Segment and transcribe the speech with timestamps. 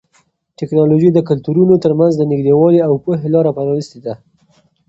[0.59, 4.13] ټیکنالوژي د کلتورونو ترمنځ د نږدېوالي او پوهې لاره پرانیستې ده.